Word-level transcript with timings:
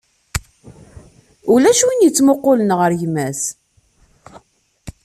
Ulac 1.53 1.79
win 1.85 2.03
yettmuqulen 2.05 2.71
ɣer 2.79 2.91
gma-s. 2.99 3.41